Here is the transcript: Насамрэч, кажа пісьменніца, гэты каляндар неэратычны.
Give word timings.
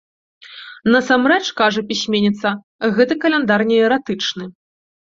Насамрэч, 0.95 1.43
кажа 1.61 1.81
пісьменніца, 1.93 2.55
гэты 2.99 3.13
каляндар 3.27 3.59
неэратычны. 3.73 4.45